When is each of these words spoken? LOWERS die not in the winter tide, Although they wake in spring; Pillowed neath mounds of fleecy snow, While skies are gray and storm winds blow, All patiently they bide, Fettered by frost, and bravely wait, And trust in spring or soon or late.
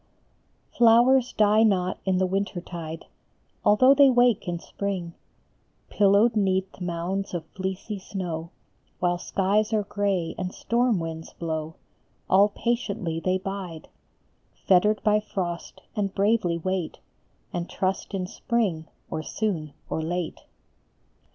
LOWERS 0.79 1.31
die 1.33 1.61
not 1.61 1.99
in 2.05 2.17
the 2.17 2.25
winter 2.25 2.59
tide, 2.59 3.05
Although 3.63 3.93
they 3.93 4.09
wake 4.09 4.47
in 4.47 4.57
spring; 4.57 5.13
Pillowed 5.89 6.35
neath 6.35 6.81
mounds 6.81 7.35
of 7.35 7.45
fleecy 7.55 7.99
snow, 7.99 8.49
While 8.99 9.19
skies 9.19 9.71
are 9.73 9.83
gray 9.83 10.33
and 10.39 10.55
storm 10.55 10.99
winds 10.99 11.33
blow, 11.33 11.75
All 12.27 12.49
patiently 12.49 13.19
they 13.19 13.37
bide, 13.37 13.89
Fettered 14.65 15.03
by 15.03 15.19
frost, 15.19 15.81
and 15.95 16.15
bravely 16.15 16.57
wait, 16.57 16.97
And 17.53 17.69
trust 17.69 18.15
in 18.15 18.25
spring 18.25 18.87
or 19.11 19.21
soon 19.21 19.73
or 19.87 20.01
late. 20.01 20.39